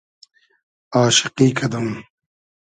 آشیقی 1.01 1.47
کئدوم 1.57 1.89